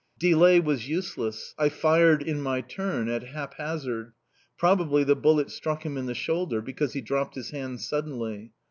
[0.17, 4.13] Delay was useless; I fired in my turn, at haphazard.
[4.57, 8.51] Probably the bullet struck him in the shoulder, because he dropped his hand suddenly.